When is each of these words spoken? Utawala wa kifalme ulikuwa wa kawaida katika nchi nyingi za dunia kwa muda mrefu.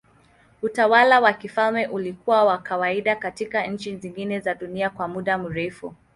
Utawala 0.61 1.19
wa 1.19 1.33
kifalme 1.33 1.87
ulikuwa 1.87 2.43
wa 2.45 2.57
kawaida 2.57 3.15
katika 3.15 3.67
nchi 3.67 3.91
nyingi 3.91 4.39
za 4.39 4.53
dunia 4.53 4.89
kwa 4.89 5.07
muda 5.07 5.37
mrefu. 5.37 5.95